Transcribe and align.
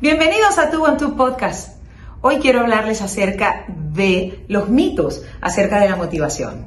Bienvenidos 0.00 0.58
a 0.58 0.70
Tu 0.70 0.84
Tu 0.98 1.16
Podcast. 1.16 1.78
Hoy 2.20 2.38
quiero 2.38 2.60
hablarles 2.60 3.00
acerca 3.00 3.64
de 3.68 4.44
los 4.48 4.68
mitos 4.68 5.22
acerca 5.40 5.78
de 5.78 5.88
la 5.88 5.94
motivación. 5.94 6.66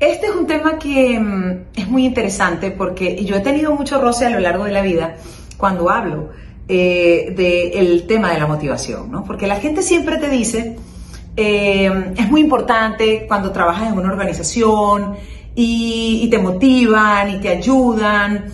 Este 0.00 0.26
es 0.26 0.34
un 0.34 0.46
tema 0.48 0.78
que 0.78 1.20
mm, 1.20 1.66
es 1.76 1.88
muy 1.88 2.04
interesante 2.04 2.72
porque 2.72 3.24
yo 3.24 3.36
he 3.36 3.40
tenido 3.40 3.72
mucho 3.76 4.00
roce 4.00 4.26
a 4.26 4.30
lo 4.30 4.40
largo 4.40 4.64
de 4.64 4.72
la 4.72 4.82
vida 4.82 5.16
cuando 5.56 5.88
hablo 5.88 6.30
eh, 6.72 7.34
del 7.36 8.06
tema 8.06 8.32
de 8.32 8.38
la 8.38 8.46
motivación, 8.46 9.10
¿no? 9.10 9.24
Porque 9.24 9.48
la 9.48 9.56
gente 9.56 9.82
siempre 9.82 10.18
te 10.18 10.28
dice, 10.28 10.76
eh, 11.36 12.12
es 12.16 12.30
muy 12.30 12.42
importante 12.42 13.24
cuando 13.26 13.50
trabajas 13.50 13.92
en 13.92 13.98
una 13.98 14.08
organización 14.08 15.16
y, 15.52 16.28
te 16.30 16.38
motivan 16.38 17.28
y 17.28 17.40
te 17.40 17.48
ayudan 17.48 18.52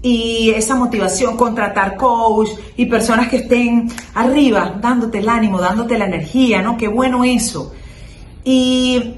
y 0.00 0.50
esa 0.50 0.76
motivación, 0.76 1.36
contratar 1.36 1.96
coach 1.96 2.50
y 2.76 2.86
personas 2.86 3.28
que 3.28 3.38
estén 3.38 3.90
arriba, 4.14 4.78
dándote 4.80 5.18
el 5.18 5.28
ánimo, 5.28 5.60
dándote 5.60 5.98
la 5.98 6.04
energía, 6.04 6.62
¿no? 6.62 6.76
Qué 6.76 6.86
bueno 6.86 7.24
eso. 7.24 7.72
Y 8.44 9.14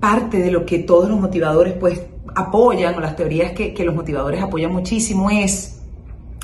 parte 0.00 0.36
de 0.36 0.50
lo 0.50 0.66
que 0.66 0.80
todos 0.80 1.08
los 1.08 1.18
motivadores 1.18 1.72
pues 1.80 1.98
apoyan, 2.34 2.94
o 2.94 3.00
las 3.00 3.16
teorías 3.16 3.52
que, 3.52 3.72
que 3.72 3.84
los 3.84 3.94
motivadores 3.94 4.42
apoyan 4.42 4.70
muchísimo 4.70 5.30
es 5.30 5.79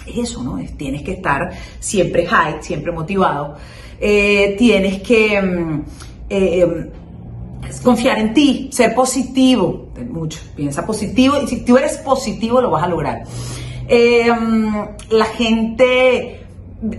eso, 0.07 0.43
¿no? 0.43 0.59
tienes 0.77 1.03
que 1.03 1.13
estar 1.13 1.51
siempre 1.81 2.27
high, 2.27 2.63
siempre 2.63 2.93
motivado. 2.93 3.57
Eh, 3.99 4.57
tienes 4.59 5.01
que 5.03 5.41
mm, 5.41 5.85
eh, 6.29 6.61
em, 6.61 6.91
confiar 7.83 8.19
en 8.19 8.35
ti, 8.35 8.69
ser 8.71 8.95
positivo, 8.95 9.89
mucho, 10.11 10.39
piensa 10.55 10.85
positivo 10.85 11.37
y 11.43 11.47
si 11.47 11.65
tú 11.65 11.79
eres 11.79 11.97
positivo 11.99 12.61
lo 12.61 12.71
vas 12.71 12.85
a 12.85 12.89
lograr. 12.89 13.23
Em, 13.89 14.73
la 15.11 15.25
gente 15.27 16.41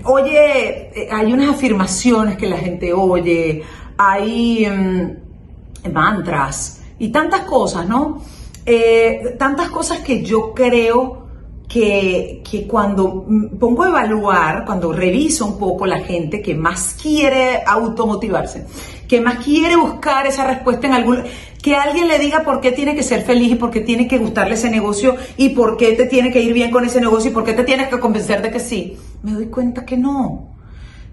oye, 0.05 0.89
eh, 0.95 1.09
hay 1.11 1.31
unas 1.31 1.49
afirmaciones 1.49 2.37
que 2.37 2.47
la 2.47 2.57
gente 2.57 2.93
oye, 2.93 3.61
hay 3.97 4.65
em, 4.65 5.17
mantras 5.93 6.81
y 6.99 7.09
tantas 7.09 7.41
cosas, 7.41 7.87
¿no? 7.87 8.21
tantas 9.39 9.69
cosas 9.69 9.99
que 9.99 10.23
yo 10.23 10.53
creo 10.53 11.26
que, 11.67 12.65
cuando 12.67 13.25
pongo 13.59 13.83
a 13.83 13.89
evaluar, 13.89 14.63
cuando 14.65 14.93
reviso 14.93 15.45
un 15.45 15.59
poco 15.59 15.85
la 15.85 15.99
gente 15.99 16.41
que 16.41 16.55
más 16.55 16.95
quiere 17.01 17.61
automotivarse, 17.65 18.65
que 19.07 19.19
más 19.19 19.43
quiere 19.43 19.75
buscar 19.75 20.25
esa 20.25 20.45
respuesta 20.45 20.87
en 20.87 20.93
algún... 20.93 21.23
Que 21.61 21.75
alguien 21.75 22.07
le 22.07 22.19
diga 22.19 22.43
por 22.43 22.61
qué 22.61 22.71
tiene 22.71 22.95
que 22.95 23.03
ser 23.03 23.23
feliz 23.23 23.51
y 23.51 23.55
por 23.55 23.71
qué 23.71 23.81
tiene 23.81 24.07
que 24.07 24.19
gustarle 24.19 24.53
ese 24.53 24.69
negocio 24.69 25.15
y 25.35 25.49
por 25.49 25.75
qué 25.75 25.93
te 25.93 26.05
tiene 26.05 26.31
que 26.31 26.41
ir 26.41 26.53
bien 26.53 26.71
con 26.71 26.85
ese 26.85 27.01
negocio 27.01 27.31
y 27.31 27.33
por 27.33 27.43
qué 27.43 27.53
te 27.53 27.63
tienes 27.63 27.89
que 27.89 27.99
convencer 27.99 28.41
de 28.41 28.51
que 28.51 28.59
sí. 28.59 28.95
Me 29.23 29.33
doy 29.33 29.47
cuenta 29.47 29.83
que 29.83 29.97
no. 29.97 30.55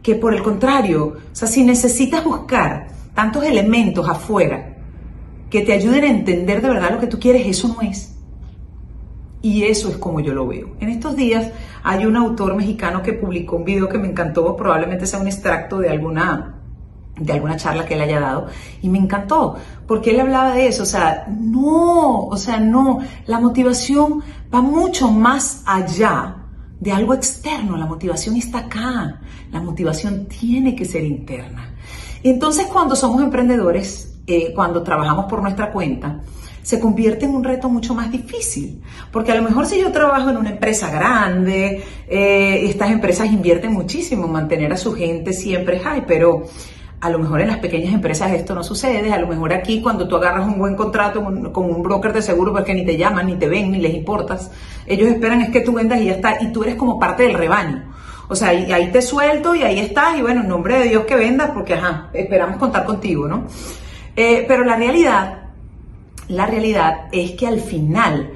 Que 0.02 0.14
por 0.14 0.32
el 0.34 0.42
contrario, 0.42 1.16
o 1.32 1.34
sea, 1.34 1.48
si 1.48 1.64
necesitas 1.64 2.22
buscar 2.22 2.88
tantos 3.14 3.42
elementos 3.42 4.08
afuera 4.08 4.76
que 5.50 5.62
te 5.62 5.72
ayuden 5.72 6.04
a 6.04 6.08
entender 6.08 6.60
de 6.60 6.68
verdad 6.68 6.92
lo 6.92 7.00
que 7.00 7.06
tú 7.06 7.18
quieres, 7.18 7.46
eso 7.46 7.68
no 7.68 7.80
es. 7.80 8.13
Y 9.44 9.64
eso 9.64 9.90
es 9.90 9.98
como 9.98 10.20
yo 10.20 10.32
lo 10.32 10.46
veo. 10.46 10.70
En 10.80 10.88
estos 10.88 11.16
días 11.16 11.52
hay 11.82 12.06
un 12.06 12.16
autor 12.16 12.56
mexicano 12.56 13.02
que 13.02 13.12
publicó 13.12 13.56
un 13.56 13.64
video 13.66 13.90
que 13.90 13.98
me 13.98 14.08
encantó, 14.08 14.56
probablemente 14.56 15.06
sea 15.06 15.20
un 15.20 15.26
extracto 15.26 15.78
de 15.80 15.90
alguna 15.90 16.54
de 17.20 17.32
alguna 17.34 17.54
charla 17.56 17.84
que 17.84 17.92
él 17.92 18.00
haya 18.00 18.20
dado 18.20 18.46
y 18.80 18.88
me 18.88 18.98
encantó 18.98 19.56
porque 19.86 20.12
él 20.12 20.20
hablaba 20.20 20.54
de 20.54 20.66
eso, 20.66 20.82
o 20.84 20.86
sea, 20.86 21.26
no, 21.28 22.22
o 22.22 22.36
sea, 22.38 22.58
no, 22.58 23.00
la 23.26 23.38
motivación 23.38 24.22
va 24.52 24.62
mucho 24.62 25.10
más 25.10 25.62
allá 25.66 26.36
de 26.80 26.90
algo 26.90 27.12
externo, 27.12 27.76
la 27.76 27.84
motivación 27.84 28.36
está 28.36 28.60
acá, 28.60 29.20
la 29.52 29.60
motivación 29.60 30.24
tiene 30.24 30.74
que 30.74 30.86
ser 30.86 31.04
interna. 31.04 31.74
Entonces 32.22 32.66
cuando 32.68 32.96
somos 32.96 33.22
emprendedores, 33.22 34.16
eh, 34.26 34.54
cuando 34.54 34.82
trabajamos 34.82 35.26
por 35.26 35.42
nuestra 35.42 35.70
cuenta, 35.70 36.22
se 36.64 36.80
convierte 36.80 37.26
en 37.26 37.34
un 37.34 37.44
reto 37.44 37.68
mucho 37.68 37.94
más 37.94 38.10
difícil. 38.10 38.80
Porque 39.12 39.32
a 39.32 39.34
lo 39.34 39.42
mejor 39.42 39.66
si 39.66 39.78
yo 39.78 39.92
trabajo 39.92 40.30
en 40.30 40.38
una 40.38 40.50
empresa 40.50 40.90
grande, 40.90 41.84
eh, 42.08 42.60
estas 42.64 42.90
empresas 42.90 43.30
invierten 43.30 43.72
muchísimo 43.72 44.24
en 44.24 44.32
mantener 44.32 44.72
a 44.72 44.78
su 44.78 44.94
gente 44.94 45.34
siempre 45.34 45.78
high, 45.78 46.06
pero 46.06 46.44
a 47.02 47.10
lo 47.10 47.18
mejor 47.18 47.42
en 47.42 47.48
las 47.48 47.58
pequeñas 47.58 47.92
empresas 47.92 48.32
esto 48.32 48.54
no 48.54 48.64
sucede, 48.64 49.12
a 49.12 49.18
lo 49.18 49.26
mejor 49.26 49.52
aquí 49.52 49.82
cuando 49.82 50.08
tú 50.08 50.16
agarras 50.16 50.46
un 50.46 50.58
buen 50.58 50.74
contrato 50.74 51.22
con, 51.22 51.70
un 51.70 51.82
broker 51.82 52.14
de 52.14 52.22
seguro 52.22 52.50
porque 52.50 52.72
ni 52.72 52.86
te 52.86 52.96
llaman, 52.96 53.26
ni 53.26 53.36
te 53.36 53.46
ven, 53.46 53.70
ni 53.70 53.78
les 53.78 53.92
importas, 53.92 54.50
ellos 54.86 55.10
esperan 55.10 55.42
es 55.42 55.50
que 55.50 55.60
tú 55.60 55.74
vendas 55.74 56.00
y 56.00 56.06
ya 56.06 56.12
está, 56.12 56.38
y 56.40 56.50
tú 56.50 56.62
eres 56.62 56.76
como 56.76 56.98
parte 56.98 57.24
del 57.24 57.34
rebaño. 57.34 57.92
O 58.26 58.34
sea, 58.34 58.48
ahí 58.48 58.90
te 58.90 59.02
suelto 59.02 59.54
y 59.54 59.64
ahí 59.64 59.80
estás, 59.80 60.16
y 60.16 60.22
bueno, 60.22 60.40
en 60.40 60.48
nombre 60.48 60.78
de 60.78 60.88
Dios 60.88 61.04
que 61.04 61.14
vendas, 61.14 61.50
porque 61.50 61.74
ajá, 61.74 62.08
esperamos 62.14 62.56
contar 62.56 62.86
contigo, 62.86 63.28
¿no? 63.28 63.44
Eh, 64.16 64.46
pero 64.48 64.64
la 64.64 64.76
realidad 64.76 65.43
la 66.28 66.46
realidad 66.46 67.08
es 67.12 67.32
que 67.32 67.46
al 67.46 67.60
final 67.60 68.30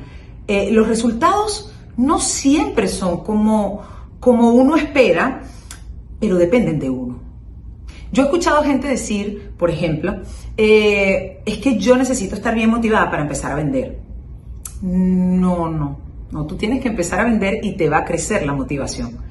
eh, 0.47 0.71
los 0.71 0.89
resultados 0.89 1.73
no 1.97 2.21
siempre 2.21 2.89
son 2.89 3.25
como, 3.25 3.83
como 4.21 4.51
uno 4.51 4.77
espera, 4.77 5.43
pero 6.21 6.37
dependen 6.37 6.79
de 6.79 6.91
uno. 6.91 7.19
Yo 8.13 8.23
he 8.23 8.27
escuchado 8.27 8.63
gente 8.63 8.89
decir, 8.89 9.53
por 9.59 9.71
ejemplo, 9.71 10.23
eh, 10.57 11.43
es 11.45 11.59
que 11.59 11.79
yo 11.79 11.97
necesito 11.97 12.35
estar 12.35 12.55
bien 12.55 12.71
motivada 12.71 13.11
para 13.11 13.23
empezar 13.23 13.53
a 13.53 13.57
vender. 13.57 13.99
No, 14.81 15.69
no, 15.69 15.99
no, 16.31 16.47
tú 16.47 16.57
tienes 16.57 16.81
que 16.81 16.89
empezar 16.89 17.21
a 17.21 17.25
vender 17.25 17.59
y 17.63 17.77
te 17.77 17.89
va 17.89 17.99
a 17.99 18.05
crecer 18.05 18.47
la 18.47 18.53
motivación 18.53 19.28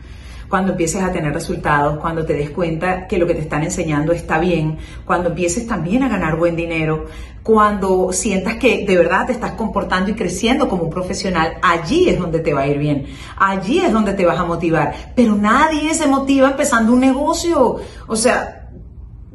cuando 0.50 0.72
empieces 0.72 1.04
a 1.04 1.12
tener 1.12 1.34
resultados, 1.34 2.00
cuando 2.00 2.26
te 2.26 2.34
des 2.34 2.50
cuenta 2.52 3.08
que 3.08 3.18
lo 3.18 3.28
que 3.28 3.36
te 3.36 3.42
están 3.42 3.64
enseñando 3.64 4.12
está 4.12 4.40
bien, 4.40 4.78
cuando 5.06 5.30
empieces 5.30 5.68
también 5.68 6.04
a 6.04 6.10
ganar 6.10 6.38
buen 6.38 6.56
dinero, 6.56 7.06
cuando 7.44 8.12
sientas 8.12 8.56
que 8.56 8.86
de 8.86 8.98
verdad 8.98 9.26
te 9.26 9.32
estás 9.32 9.54
comportando 9.54 10.12
y 10.12 10.16
creciendo 10.16 10.68
como 10.68 10.84
un 10.84 10.90
profesional, 10.90 11.54
allí 11.62 12.10
es 12.10 12.20
donde 12.20 12.40
te 12.40 12.54
va 12.54 12.62
a 12.62 12.68
ir 12.68 12.78
bien, 12.78 13.06
allí 13.38 13.80
es 13.80 13.92
donde 13.92 14.14
te 14.14 14.26
vas 14.26 14.38
a 14.38 14.44
motivar. 14.44 14.94
Pero 15.16 15.36
nadie 15.36 15.94
se 15.94 16.08
motiva 16.08 16.50
empezando 16.50 16.92
un 16.92 17.00
negocio. 17.00 17.78
O 18.08 18.16
sea, 18.16 18.70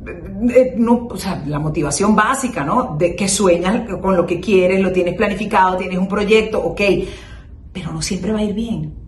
eh, 0.07 0.77
sea, 1.17 1.43
la 1.47 1.59
motivación 1.59 2.15
básica, 2.17 2.65
¿no? 2.65 2.97
De 2.99 3.15
que 3.15 3.29
sueñas 3.29 3.89
con 4.01 4.17
lo 4.17 4.27
que 4.27 4.41
quieres, 4.41 4.81
lo 4.81 4.93
tienes 4.93 5.15
planificado, 5.15 5.77
tienes 5.77 5.99
un 5.99 6.09
proyecto, 6.09 6.63
ok, 6.63 6.81
pero 7.73 7.93
no 7.93 8.03
siempre 8.03 8.33
va 8.33 8.41
a 8.41 8.43
ir 8.43 8.55
bien. 8.55 9.02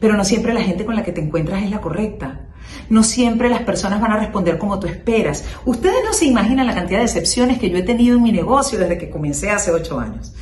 Pero 0.00 0.16
no 0.16 0.24
siempre 0.24 0.54
la 0.54 0.62
gente 0.62 0.84
con 0.84 0.96
la 0.96 1.04
que 1.04 1.12
te 1.12 1.20
encuentras 1.20 1.62
es 1.62 1.70
la 1.70 1.80
correcta. 1.80 2.48
No 2.88 3.02
siempre 3.02 3.48
las 3.48 3.62
personas 3.62 4.00
van 4.00 4.12
a 4.12 4.18
responder 4.18 4.58
como 4.58 4.80
tú 4.80 4.86
esperas. 4.86 5.44
Ustedes 5.64 6.02
no 6.04 6.12
se 6.12 6.24
imaginan 6.24 6.66
la 6.66 6.74
cantidad 6.74 6.98
de 6.98 7.04
decepciones 7.04 7.58
que 7.58 7.70
yo 7.70 7.78
he 7.78 7.82
tenido 7.82 8.16
en 8.16 8.22
mi 8.22 8.32
negocio 8.32 8.78
desde 8.78 8.98
que 8.98 9.10
comencé 9.10 9.50
hace 9.50 9.70
ocho 9.70 10.00
años. 10.00 10.34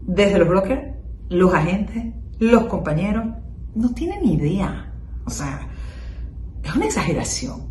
Desde 0.00 0.38
los 0.38 0.48
brokers, 0.48 0.94
los 1.28 1.52
agentes, 1.52 2.14
los 2.38 2.66
compañeros, 2.66 3.26
no 3.74 3.92
tienen 3.92 4.24
idea. 4.24 4.92
O 5.26 5.30
sea, 5.30 5.68
es 6.62 6.74
una 6.74 6.86
exageración. 6.86 7.65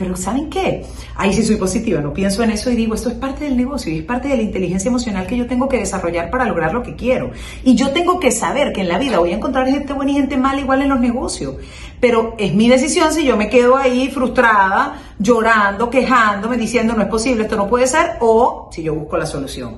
Pero 0.00 0.16
¿saben 0.16 0.48
qué? 0.48 0.86
Ahí 1.14 1.34
sí 1.34 1.42
soy 1.42 1.56
positiva, 1.56 2.00
no 2.00 2.14
pienso 2.14 2.42
en 2.42 2.48
eso 2.48 2.70
y 2.70 2.74
digo, 2.74 2.94
esto 2.94 3.10
es 3.10 3.16
parte 3.16 3.44
del 3.44 3.54
negocio 3.54 3.92
y 3.92 3.98
es 3.98 4.02
parte 4.02 4.28
de 4.28 4.36
la 4.36 4.42
inteligencia 4.42 4.88
emocional 4.88 5.26
que 5.26 5.36
yo 5.36 5.46
tengo 5.46 5.68
que 5.68 5.76
desarrollar 5.76 6.30
para 6.30 6.46
lograr 6.46 6.72
lo 6.72 6.82
que 6.82 6.96
quiero. 6.96 7.32
Y 7.64 7.74
yo 7.74 7.90
tengo 7.90 8.18
que 8.18 8.30
saber 8.30 8.72
que 8.72 8.80
en 8.80 8.88
la 8.88 8.96
vida 8.96 9.18
voy 9.18 9.32
a 9.32 9.36
encontrar 9.36 9.68
gente 9.68 9.92
buena 9.92 10.12
y 10.12 10.14
gente 10.14 10.38
mala 10.38 10.58
igual 10.58 10.80
en 10.80 10.88
los 10.88 11.00
negocios. 11.00 11.56
Pero 12.00 12.34
es 12.38 12.54
mi 12.54 12.66
decisión 12.66 13.12
si 13.12 13.26
yo 13.26 13.36
me 13.36 13.50
quedo 13.50 13.76
ahí 13.76 14.08
frustrada, 14.08 14.94
llorando, 15.18 15.90
quejándome, 15.90 16.56
diciendo 16.56 16.94
no 16.94 17.02
es 17.02 17.08
posible, 17.08 17.42
esto 17.42 17.56
no 17.56 17.68
puede 17.68 17.86
ser, 17.86 18.12
o 18.20 18.70
si 18.72 18.82
yo 18.82 18.94
busco 18.94 19.18
la 19.18 19.26
solución. 19.26 19.76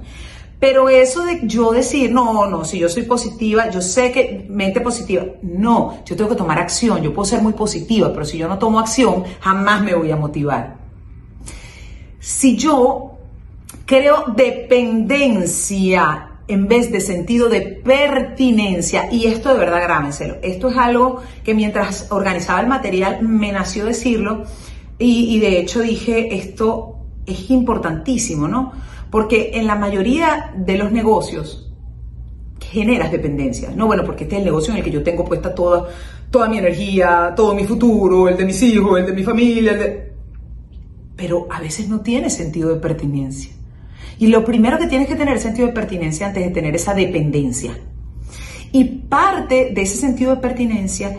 Pero 0.62 0.88
eso 0.88 1.24
de 1.24 1.40
yo 1.42 1.72
decir, 1.72 2.12
no, 2.12 2.46
no, 2.46 2.64
si 2.64 2.78
yo 2.78 2.88
soy 2.88 3.02
positiva, 3.02 3.68
yo 3.68 3.82
sé 3.82 4.12
que 4.12 4.46
mente 4.48 4.80
positiva, 4.80 5.24
no, 5.42 5.98
yo 6.06 6.14
tengo 6.14 6.30
que 6.30 6.36
tomar 6.36 6.60
acción, 6.60 7.02
yo 7.02 7.12
puedo 7.12 7.26
ser 7.26 7.42
muy 7.42 7.52
positiva, 7.52 8.12
pero 8.12 8.24
si 8.24 8.38
yo 8.38 8.46
no 8.46 8.60
tomo 8.60 8.78
acción, 8.78 9.24
jamás 9.40 9.82
me 9.82 9.92
voy 9.96 10.12
a 10.12 10.16
motivar. 10.16 10.76
Si 12.20 12.56
yo 12.56 13.18
creo 13.86 14.26
dependencia 14.36 16.28
en 16.46 16.68
vez 16.68 16.92
de 16.92 17.00
sentido 17.00 17.48
de 17.48 17.62
pertinencia, 17.62 19.08
y 19.10 19.26
esto 19.26 19.52
de 19.52 19.58
verdad 19.58 19.82
grámenselo, 19.82 20.36
esto 20.42 20.68
es 20.68 20.76
algo 20.76 21.24
que 21.42 21.54
mientras 21.54 22.06
organizaba 22.12 22.60
el 22.60 22.68
material 22.68 23.20
me 23.22 23.50
nació 23.50 23.84
decirlo, 23.84 24.44
y 24.96 25.40
de 25.40 25.58
hecho 25.58 25.80
dije, 25.80 26.36
esto 26.36 26.98
es 27.26 27.50
importantísimo, 27.50 28.46
¿no? 28.46 28.70
Porque 29.12 29.50
en 29.52 29.66
la 29.66 29.76
mayoría 29.76 30.54
de 30.56 30.78
los 30.78 30.90
negocios 30.90 31.70
generas 32.58 33.12
dependencia. 33.12 33.70
No, 33.76 33.86
bueno, 33.86 34.04
porque 34.04 34.24
este 34.24 34.36
es 34.36 34.38
el 34.38 34.46
negocio 34.46 34.72
en 34.72 34.78
el 34.78 34.84
que 34.84 34.90
yo 34.90 35.02
tengo 35.02 35.26
puesta 35.26 35.54
toda, 35.54 35.86
toda 36.30 36.48
mi 36.48 36.56
energía, 36.56 37.34
todo 37.36 37.54
mi 37.54 37.64
futuro, 37.64 38.26
el 38.26 38.38
de 38.38 38.46
mis 38.46 38.62
hijos, 38.62 38.98
el 38.98 39.06
de 39.06 39.12
mi 39.12 39.22
familia, 39.22 39.72
el 39.72 39.78
de... 39.78 40.12
Pero 41.14 41.46
a 41.50 41.60
veces 41.60 41.90
no 41.90 42.00
tiene 42.00 42.30
sentido 42.30 42.70
de 42.70 42.80
pertinencia. 42.80 43.52
Y 44.18 44.28
lo 44.28 44.46
primero 44.46 44.78
que 44.78 44.86
tienes 44.86 45.08
que 45.08 45.14
tener 45.14 45.36
es 45.36 45.42
sentido 45.42 45.68
de 45.68 45.74
pertinencia 45.74 46.28
antes 46.28 46.42
de 46.42 46.50
tener 46.50 46.74
esa 46.74 46.94
dependencia. 46.94 47.78
Y 48.72 48.84
parte 48.84 49.72
de 49.74 49.82
ese 49.82 49.98
sentido 49.98 50.34
de 50.34 50.40
pertinencia 50.40 51.18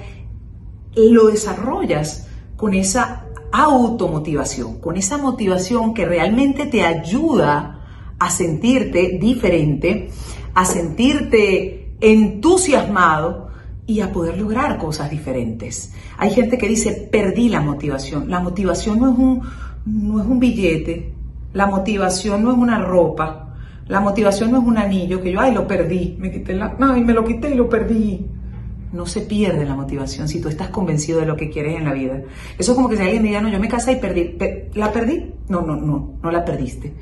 lo 0.96 1.28
desarrollas 1.28 2.28
con 2.58 2.74
esa 2.74 3.28
automotivación, 3.52 4.80
con 4.80 4.98
esa 4.98 5.20
motivación 5.20 5.94
que 5.94 6.06
realmente 6.06 6.66
te 6.66 6.84
ayuda 6.84 7.73
a 8.24 8.30
sentirte 8.30 9.18
diferente, 9.20 10.10
a 10.54 10.64
sentirte 10.64 11.96
entusiasmado 12.00 13.50
y 13.86 14.00
a 14.00 14.14
poder 14.14 14.38
lograr 14.38 14.78
cosas 14.78 15.12
diferentes. 15.12 15.94
Hay 16.18 16.32
gente 16.32 16.58
que 16.58 16.70
dice, 16.70 17.10
perdí 17.12 17.50
la 17.50 17.60
motivación. 17.60 18.30
La 18.30 18.40
motivación 18.40 19.00
no 19.00 19.12
es 19.12 19.18
un, 19.18 19.42
no 19.86 20.22
es 20.22 20.26
un 20.26 20.40
billete, 20.40 21.14
la 21.52 21.66
motivación 21.68 22.44
no 22.44 22.52
es 22.52 22.58
una 22.58 22.80
ropa, 22.80 23.56
la 23.88 24.00
motivación 24.00 24.52
no 24.52 24.60
es 24.60 24.66
un 24.66 24.78
anillo 24.78 25.22
que 25.22 25.34
yo, 25.34 25.42
ay, 25.42 25.54
lo 25.54 25.68
perdí, 25.68 26.16
me 26.18 26.32
quité 26.32 26.54
la, 26.54 26.78
ay, 26.80 27.04
me 27.04 27.12
lo 27.12 27.26
quité 27.26 27.52
y 27.52 27.56
lo 27.56 27.68
perdí. 27.68 28.26
No 28.94 29.06
se 29.06 29.22
pierde 29.22 29.66
la 29.66 29.76
motivación 29.76 30.30
si 30.30 30.40
tú 30.40 30.48
estás 30.48 30.70
convencido 30.70 31.20
de 31.20 31.26
lo 31.26 31.36
que 31.36 31.50
quieres 31.50 31.76
en 31.76 31.84
la 31.84 31.94
vida. 31.94 32.22
Eso 32.58 32.72
es 32.72 32.76
como 32.76 32.88
que 32.88 32.96
si 32.96 33.02
alguien 33.02 33.22
me 33.24 33.30
diga, 33.30 33.42
no, 33.42 33.50
yo 33.50 33.60
me 33.60 33.68
casé 33.68 33.94
y 33.94 33.96
perdí. 33.98 34.38
¿La 34.76 34.92
perdí? 34.92 35.34
No, 35.50 35.62
no, 35.62 35.76
no, 35.76 36.14
no 36.22 36.32
la 36.32 36.46
perdiste. 36.46 36.94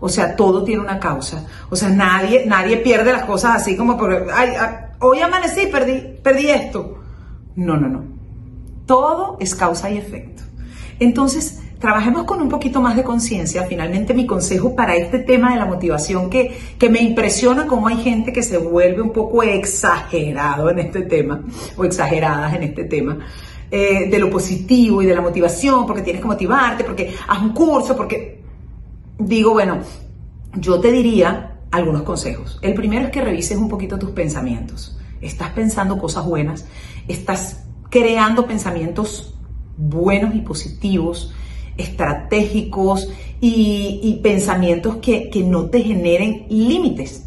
O 0.00 0.08
sea, 0.08 0.36
todo 0.36 0.62
tiene 0.62 0.82
una 0.82 1.00
causa. 1.00 1.44
O 1.70 1.74
sea, 1.74 1.88
nadie, 1.88 2.44
nadie 2.46 2.76
pierde 2.76 3.12
las 3.12 3.24
cosas 3.24 3.56
así 3.56 3.76
como 3.76 3.96
por, 3.96 4.28
ay, 4.32 4.52
hoy 5.00 5.20
amanecí, 5.20 5.66
perdí, 5.66 6.18
perdí 6.22 6.50
esto. 6.50 6.98
No, 7.56 7.76
no, 7.76 7.88
no. 7.88 8.04
Todo 8.86 9.36
es 9.40 9.54
causa 9.54 9.90
y 9.90 9.98
efecto. 9.98 10.42
Entonces, 11.00 11.60
trabajemos 11.78 12.24
con 12.24 12.42
un 12.42 12.48
poquito 12.48 12.80
más 12.80 12.96
de 12.96 13.04
conciencia. 13.04 13.64
Finalmente, 13.64 14.14
mi 14.14 14.26
consejo 14.26 14.74
para 14.74 14.96
este 14.96 15.20
tema 15.20 15.52
de 15.52 15.58
la 15.58 15.66
motivación, 15.66 16.28
que, 16.28 16.56
que 16.78 16.88
me 16.88 17.00
impresiona 17.00 17.66
cómo 17.66 17.88
hay 17.88 17.98
gente 17.98 18.32
que 18.32 18.42
se 18.42 18.58
vuelve 18.58 19.00
un 19.00 19.12
poco 19.12 19.42
exagerado 19.42 20.70
en 20.70 20.80
este 20.80 21.02
tema, 21.02 21.42
o 21.76 21.84
exageradas 21.84 22.54
en 22.54 22.64
este 22.64 22.84
tema. 22.84 23.18
Eh, 23.70 24.08
de 24.08 24.18
lo 24.18 24.30
positivo 24.30 25.02
y 25.02 25.06
de 25.06 25.14
la 25.14 25.20
motivación, 25.20 25.86
porque 25.86 26.00
tienes 26.00 26.22
que 26.22 26.28
motivarte, 26.28 26.84
porque 26.84 27.14
haz 27.28 27.42
un 27.42 27.52
curso, 27.52 27.94
porque 27.94 28.40
digo, 29.18 29.52
bueno, 29.52 29.80
yo 30.54 30.80
te 30.80 30.90
diría 30.90 31.58
algunos 31.70 32.02
consejos. 32.02 32.58
El 32.62 32.72
primero 32.72 33.04
es 33.04 33.10
que 33.10 33.20
revises 33.20 33.58
un 33.58 33.68
poquito 33.68 33.98
tus 33.98 34.12
pensamientos. 34.12 34.98
Estás 35.20 35.50
pensando 35.50 35.98
cosas 35.98 36.24
buenas, 36.24 36.64
estás 37.08 37.64
creando 37.90 38.46
pensamientos 38.46 39.34
buenos 39.76 40.34
y 40.34 40.40
positivos, 40.40 41.34
estratégicos 41.78 43.08
y, 43.40 44.20
pensamientos 44.22 44.96
que, 44.96 45.30
no 45.46 45.66
te 45.66 45.80
generen 45.80 46.46
límites, 46.50 47.26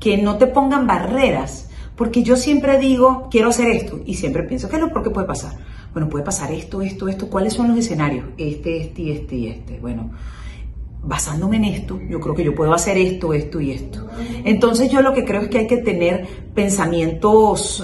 que 0.00 0.16
no 0.16 0.36
te 0.38 0.48
pongan 0.48 0.86
barreras. 0.86 1.70
Porque 1.94 2.22
yo 2.22 2.36
siempre 2.36 2.78
digo, 2.78 3.28
quiero 3.30 3.50
hacer 3.50 3.68
esto, 3.68 4.00
y 4.04 4.14
siempre 4.14 4.42
pienso, 4.42 4.68
¿qué 4.68 4.76
es 4.76 4.82
lo 4.82 5.02
que 5.02 5.10
puede 5.10 5.26
pasar? 5.26 5.56
Bueno, 5.92 6.10
puede 6.10 6.24
pasar 6.24 6.52
esto, 6.52 6.82
esto, 6.82 7.08
esto. 7.08 7.30
¿Cuáles 7.30 7.54
son 7.54 7.68
los 7.68 7.78
escenarios? 7.78 8.26
Este, 8.36 8.82
este 8.82 9.12
este 9.12 9.36
y 9.36 9.46
este. 9.46 9.78
Bueno, 9.80 10.10
basándome 11.02 11.56
en 11.56 11.64
esto, 11.64 11.98
yo 12.08 12.20
creo 12.20 12.34
que 12.34 12.44
yo 12.44 12.54
puedo 12.54 12.74
hacer 12.74 12.98
esto, 12.98 13.32
esto 13.32 13.60
y 13.60 13.70
esto. 13.70 14.06
Entonces 14.44 14.90
yo 14.90 15.00
lo 15.00 15.14
que 15.14 15.24
creo 15.24 15.42
es 15.42 15.48
que 15.48 15.58
hay 15.58 15.66
que 15.66 15.78
tener 15.78 16.26
pensamientos 16.54 17.82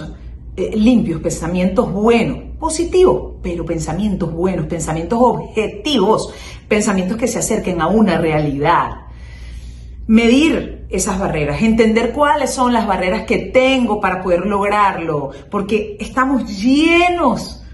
eh, 0.57 0.77
limpios, 0.77 1.23
pensamientos 1.23 1.91
buenos, 1.91 2.39
positivos, 2.63 3.39
pero 3.43 3.67
pensamientos 3.67 4.33
buenos, 4.33 4.67
pensamientos 4.67 5.19
objetivos, 5.21 6.33
pensamientos 6.69 7.17
que 7.17 7.27
se 7.27 7.41
acerquen 7.41 7.81
a 7.81 7.89
una 7.89 8.19
realidad. 8.19 9.09
Medir 10.07 10.87
esas 10.89 11.19
barreras, 11.19 11.61
entender 11.61 12.13
cuáles 12.13 12.51
son 12.51 12.73
las 12.73 12.87
barreras 12.87 13.25
que 13.27 13.39
tengo 13.39 14.01
para 14.01 14.23
poder 14.23 14.47
lograrlo, 14.47 15.33
porque 15.51 15.97
estamos 15.99 16.63
llenos 16.63 17.65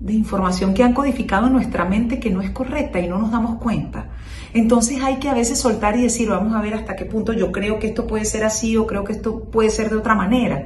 de 0.00 0.14
información 0.14 0.72
que 0.72 0.82
han 0.82 0.94
codificado 0.94 1.48
en 1.48 1.52
nuestra 1.52 1.84
mente 1.84 2.18
que 2.18 2.30
no 2.30 2.40
es 2.40 2.52
correcta 2.52 3.00
y 3.00 3.06
no 3.06 3.18
nos 3.18 3.30
damos 3.30 3.60
cuenta. 3.60 4.12
Entonces 4.54 5.02
hay 5.02 5.16
que 5.16 5.28
a 5.28 5.34
veces 5.34 5.60
soltar 5.60 5.94
y 5.98 6.02
decir, 6.02 6.30
vamos 6.30 6.54
a 6.54 6.62
ver 6.62 6.72
hasta 6.72 6.96
qué 6.96 7.04
punto 7.04 7.34
yo 7.34 7.52
creo 7.52 7.78
que 7.78 7.88
esto 7.88 8.06
puede 8.06 8.24
ser 8.24 8.44
así 8.44 8.78
o 8.78 8.86
creo 8.86 9.04
que 9.04 9.12
esto 9.12 9.44
puede 9.44 9.68
ser 9.68 9.90
de 9.90 9.96
otra 9.96 10.14
manera. 10.14 10.64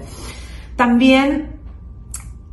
También 0.76 1.53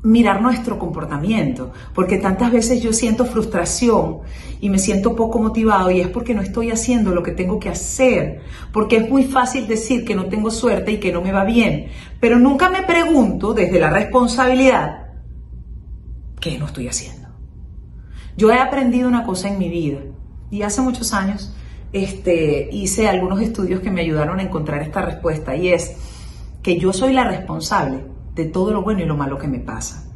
mirar 0.03 0.41
nuestro 0.41 0.79
comportamiento, 0.79 1.71
porque 1.93 2.17
tantas 2.17 2.51
veces 2.51 2.81
yo 2.81 2.91
siento 2.91 3.25
frustración 3.25 4.19
y 4.59 4.69
me 4.69 4.79
siento 4.79 5.15
poco 5.15 5.39
motivado 5.39 5.91
y 5.91 6.01
es 6.01 6.07
porque 6.07 6.33
no 6.33 6.41
estoy 6.41 6.71
haciendo 6.71 7.11
lo 7.11 7.21
que 7.21 7.31
tengo 7.31 7.59
que 7.59 7.69
hacer, 7.69 8.41
porque 8.71 8.97
es 8.97 9.09
muy 9.09 9.25
fácil 9.25 9.67
decir 9.67 10.03
que 10.03 10.15
no 10.15 10.25
tengo 10.25 10.49
suerte 10.49 10.93
y 10.93 10.99
que 10.99 11.11
no 11.11 11.21
me 11.21 11.31
va 11.31 11.43
bien, 11.43 11.87
pero 12.19 12.39
nunca 12.39 12.69
me 12.69 12.81
pregunto 12.81 13.53
desde 13.53 13.79
la 13.79 13.91
responsabilidad 13.91 15.07
qué 16.39 16.57
no 16.57 16.65
estoy 16.65 16.87
haciendo. 16.87 17.29
Yo 18.35 18.51
he 18.51 18.57
aprendido 18.57 19.07
una 19.07 19.23
cosa 19.23 19.49
en 19.49 19.59
mi 19.59 19.69
vida 19.69 19.99
y 20.49 20.63
hace 20.63 20.81
muchos 20.81 21.13
años 21.13 21.53
este, 21.93 22.69
hice 22.71 23.07
algunos 23.07 23.39
estudios 23.41 23.81
que 23.81 23.91
me 23.91 24.01
ayudaron 24.01 24.39
a 24.39 24.43
encontrar 24.43 24.81
esta 24.81 25.01
respuesta 25.01 25.55
y 25.55 25.67
es 25.69 25.95
que 26.63 26.79
yo 26.79 26.91
soy 26.91 27.13
la 27.13 27.25
responsable 27.25 28.10
de 28.35 28.45
todo 28.45 28.71
lo 28.71 28.81
bueno 28.81 29.01
y 29.01 29.05
lo 29.05 29.17
malo 29.17 29.37
que 29.37 29.47
me 29.47 29.59
pasa. 29.59 30.11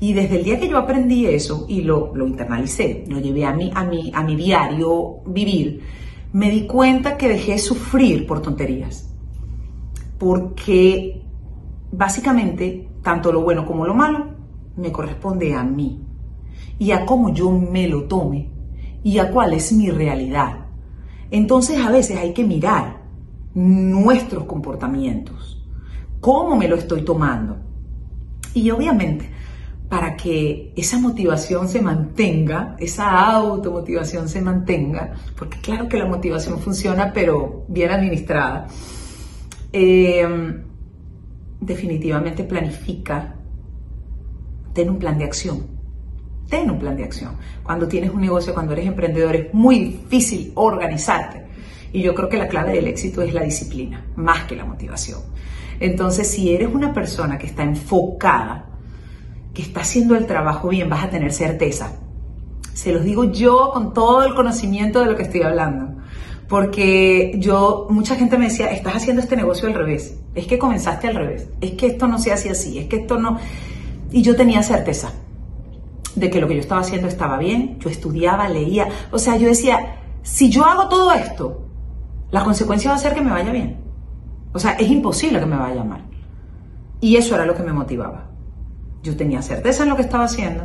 Y 0.00 0.12
desde 0.12 0.36
el 0.36 0.44
día 0.44 0.60
que 0.60 0.68
yo 0.68 0.78
aprendí 0.78 1.26
eso 1.26 1.64
y 1.68 1.82
lo, 1.82 2.14
lo 2.14 2.26
internalicé, 2.26 3.04
lo 3.08 3.18
llevé 3.18 3.46
a 3.46 3.52
mi, 3.52 3.70
a, 3.74 3.84
mi, 3.84 4.12
a 4.14 4.22
mi 4.22 4.36
diario 4.36 5.20
vivir, 5.26 5.82
me 6.32 6.50
di 6.50 6.66
cuenta 6.66 7.16
que 7.16 7.28
dejé 7.28 7.52
de 7.52 7.58
sufrir 7.58 8.26
por 8.26 8.42
tonterías. 8.42 9.10
Porque 10.18 11.22
básicamente, 11.92 12.88
tanto 13.02 13.32
lo 13.32 13.42
bueno 13.42 13.64
como 13.64 13.86
lo 13.86 13.94
malo 13.94 14.36
me 14.76 14.92
corresponde 14.92 15.54
a 15.54 15.62
mí 15.62 16.02
y 16.78 16.90
a 16.90 17.06
cómo 17.06 17.32
yo 17.32 17.50
me 17.50 17.88
lo 17.88 18.04
tome 18.04 18.50
y 19.02 19.18
a 19.18 19.30
cuál 19.30 19.54
es 19.54 19.72
mi 19.72 19.90
realidad. 19.90 20.66
Entonces 21.30 21.84
a 21.84 21.90
veces 21.90 22.18
hay 22.18 22.32
que 22.32 22.44
mirar 22.44 23.02
nuestros 23.54 24.44
comportamientos, 24.44 25.65
cómo 26.26 26.56
me 26.56 26.66
lo 26.66 26.74
estoy 26.74 27.02
tomando. 27.02 27.56
Y 28.52 28.68
obviamente, 28.72 29.30
para 29.88 30.16
que 30.16 30.72
esa 30.74 30.98
motivación 30.98 31.68
se 31.68 31.80
mantenga, 31.80 32.74
esa 32.80 33.32
automotivación 33.32 34.28
se 34.28 34.42
mantenga, 34.42 35.12
porque 35.38 35.60
claro 35.60 35.88
que 35.88 35.98
la 35.98 36.06
motivación 36.06 36.58
funciona, 36.58 37.12
pero 37.12 37.64
bien 37.68 37.92
administrada, 37.92 38.66
eh, 39.72 40.26
definitivamente 41.60 42.42
planifica, 42.42 43.36
ten 44.72 44.90
un 44.90 44.98
plan 44.98 45.18
de 45.18 45.24
acción 45.26 45.76
ten 46.48 46.70
un 46.70 46.78
plan 46.78 46.96
de 46.96 47.02
acción. 47.02 47.32
Cuando 47.64 47.88
tienes 47.88 48.10
un 48.12 48.20
negocio, 48.20 48.54
cuando 48.54 48.72
eres 48.72 48.86
emprendedor, 48.86 49.34
es 49.34 49.52
muy 49.52 49.80
difícil 49.80 50.52
organizarte. 50.54 51.42
Y 51.92 52.02
yo 52.02 52.14
creo 52.14 52.28
que 52.28 52.36
la 52.36 52.46
clave 52.46 52.72
del 52.72 52.86
éxito 52.86 53.20
es 53.20 53.34
la 53.34 53.42
disciplina, 53.42 54.04
más 54.14 54.44
que 54.44 54.54
la 54.54 54.64
motivación. 54.64 55.18
Entonces, 55.80 56.28
si 56.28 56.54
eres 56.54 56.72
una 56.72 56.92
persona 56.92 57.38
que 57.38 57.46
está 57.46 57.62
enfocada, 57.62 58.66
que 59.54 59.62
está 59.62 59.80
haciendo 59.80 60.16
el 60.16 60.26
trabajo 60.26 60.68
bien, 60.68 60.88
vas 60.88 61.04
a 61.04 61.10
tener 61.10 61.32
certeza. 61.32 61.92
Se 62.72 62.92
los 62.92 63.04
digo 63.04 63.24
yo 63.24 63.70
con 63.72 63.94
todo 63.94 64.24
el 64.24 64.34
conocimiento 64.34 65.00
de 65.00 65.06
lo 65.06 65.16
que 65.16 65.22
estoy 65.22 65.42
hablando. 65.42 66.02
Porque 66.48 67.34
yo, 67.38 67.86
mucha 67.90 68.14
gente 68.16 68.38
me 68.38 68.46
decía, 68.46 68.70
estás 68.70 68.96
haciendo 68.96 69.22
este 69.22 69.36
negocio 69.36 69.66
al 69.66 69.74
revés. 69.74 70.18
Es 70.34 70.46
que 70.46 70.58
comenzaste 70.58 71.08
al 71.08 71.14
revés. 71.14 71.48
Es 71.60 71.72
que 71.72 71.86
esto 71.86 72.06
no 72.06 72.18
se 72.18 72.32
hace 72.32 72.50
así. 72.50 72.78
Es 72.78 72.86
que 72.86 72.96
esto 72.96 73.18
no... 73.18 73.38
Y 74.12 74.22
yo 74.22 74.36
tenía 74.36 74.62
certeza 74.62 75.12
de 76.14 76.30
que 76.30 76.40
lo 76.40 76.48
que 76.48 76.54
yo 76.54 76.60
estaba 76.60 76.80
haciendo 76.80 77.08
estaba 77.08 77.38
bien, 77.38 77.78
yo 77.78 77.90
estudiaba, 77.90 78.48
leía, 78.48 78.88
o 79.12 79.18
sea, 79.18 79.36
yo 79.36 79.48
decía, 79.48 80.00
si 80.22 80.50
yo 80.50 80.64
hago 80.64 80.88
todo 80.88 81.12
esto, 81.12 81.66
la 82.30 82.42
consecuencia 82.42 82.90
va 82.90 82.96
a 82.96 83.00
ser 83.00 83.14
que 83.14 83.20
me 83.20 83.30
vaya 83.30 83.52
bien. 83.52 83.85
O 84.56 84.58
sea, 84.58 84.72
es 84.72 84.90
imposible 84.90 85.38
que 85.38 85.46
me 85.46 85.56
vaya 85.56 85.84
mal. 85.84 86.00
Y 87.00 87.16
eso 87.16 87.34
era 87.34 87.44
lo 87.44 87.54
que 87.54 87.62
me 87.62 87.74
motivaba. 87.74 88.30
Yo 89.02 89.14
tenía 89.14 89.42
certeza 89.42 89.82
en 89.82 89.90
lo 89.90 89.96
que 89.96 90.02
estaba 90.02 90.24
haciendo 90.24 90.64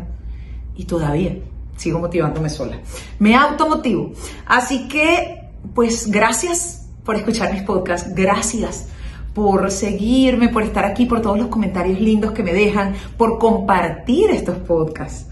y 0.76 0.86
todavía 0.86 1.38
sigo 1.76 2.00
motivándome 2.00 2.50
sola. 2.50 2.80
Me 3.20 3.36
automotivo. 3.36 4.14
Así 4.46 4.88
que, 4.88 5.50
pues 5.76 6.10
gracias 6.10 6.88
por 7.04 7.16
escuchar 7.16 7.52
mis 7.52 7.64
podcasts, 7.64 8.16
gracias 8.16 8.88
por 9.34 9.70
seguirme, 9.72 10.48
por 10.48 10.64
estar 10.64 10.86
aquí, 10.86 11.06
por 11.06 11.22
todos 11.22 11.38
los 11.38 11.48
comentarios 11.48 12.00
lindos 12.00 12.32
que 12.32 12.44
me 12.44 12.54
dejan, 12.54 12.96
por 13.18 13.40
compartir 13.40 14.30
estos 14.30 14.58
podcasts, 14.58 15.28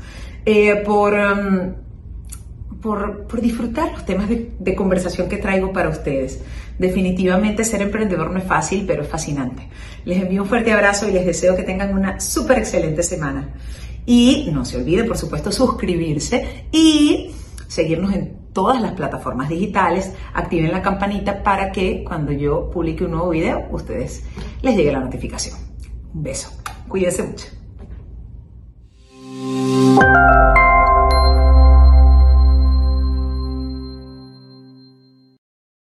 eh, 0.46 0.84
por, 0.86 1.14
em, 1.14 1.76
por, 2.82 3.42
disfrutar 3.42 3.92
los 3.92 4.06
temas 4.06 4.30
de, 4.30 4.76
conversación 4.76 5.28
que 5.28 5.38
traigo 5.38 5.74
para 5.74 5.90
ustedes. 5.90 6.42
Definitivamente 6.78 7.64
ser 7.64 7.82
emprendedor 7.82 8.32
no 8.32 8.40
es 8.40 8.46
fácil, 8.46 8.86
pero 8.88 9.04
es 9.04 9.10
fascinante. 9.10 9.68
Les 10.06 10.22
envío 10.22 10.44
un 10.44 10.48
fuerte 10.48 10.72
abrazo 10.72 11.08
y 11.08 11.12
les 11.12 11.26
deseo 11.26 11.56
que 11.56 11.64
tengan 11.64 11.94
una 11.94 12.20
súper 12.20 12.60
excelente 12.60 13.04
semana. 13.04 13.50
Y 14.06 14.50
no 14.52 14.66
se 14.66 14.78
olviden, 14.78 15.08
por 15.08 15.18
supuesto, 15.18 15.52
suscribirse 15.52 16.66
y 16.72 17.32
seguirnos 17.68 18.14
en 18.14 18.40
todas 18.54 18.82
las 18.82 18.94
plataformas 18.94 19.50
digitales, 19.50 20.12
activen 20.34 20.72
la 20.72 20.82
campanita 20.82 21.44
para 21.44 21.72
que 21.72 22.04
cuando 22.04 22.32
yo 22.32 22.70
publique 22.72 23.04
un 23.06 23.12
nuevo 23.12 23.30
video, 23.30 23.68
ustedes 23.72 24.24
les 24.62 24.76
llegue 24.76 24.92
la 24.92 25.00
notificación. 25.00 25.58
Un 26.14 26.24
beso. 26.24 26.50
Cuídense 26.88 27.24
mucho. 27.24 27.46